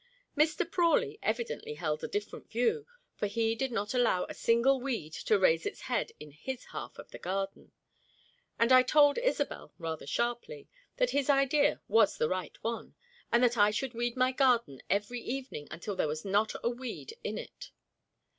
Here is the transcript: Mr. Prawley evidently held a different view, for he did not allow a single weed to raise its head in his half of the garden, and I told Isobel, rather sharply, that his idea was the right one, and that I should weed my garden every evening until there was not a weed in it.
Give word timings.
Mr. 0.35 0.65
Prawley 0.67 1.19
evidently 1.21 1.75
held 1.75 2.03
a 2.03 2.07
different 2.07 2.49
view, 2.49 2.87
for 3.13 3.27
he 3.27 3.53
did 3.53 3.71
not 3.71 3.93
allow 3.93 4.25
a 4.25 4.33
single 4.33 4.79
weed 4.81 5.13
to 5.13 5.37
raise 5.37 5.63
its 5.63 5.81
head 5.81 6.11
in 6.19 6.31
his 6.31 6.65
half 6.71 6.97
of 6.97 7.11
the 7.11 7.19
garden, 7.19 7.71
and 8.57 8.71
I 8.71 8.81
told 8.81 9.19
Isobel, 9.19 9.75
rather 9.77 10.07
sharply, 10.07 10.67
that 10.97 11.11
his 11.11 11.29
idea 11.29 11.81
was 11.87 12.17
the 12.17 12.29
right 12.29 12.57
one, 12.63 12.95
and 13.31 13.43
that 13.43 13.57
I 13.59 13.69
should 13.69 13.93
weed 13.93 14.17
my 14.17 14.31
garden 14.31 14.81
every 14.89 15.21
evening 15.21 15.67
until 15.69 15.95
there 15.95 16.07
was 16.07 16.25
not 16.25 16.55
a 16.63 16.69
weed 16.71 17.13
in 17.23 17.37
it. 17.37 17.69